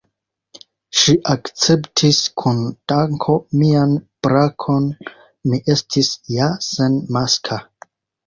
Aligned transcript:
Ŝi 0.99 1.13
akceptis 1.33 2.21
kun 2.43 2.63
danko 2.93 3.35
mian 3.59 3.93
brakon: 4.27 4.89
mi 5.51 5.61
estis 5.77 6.09
ja 6.39 6.49
senmaska. 6.71 7.63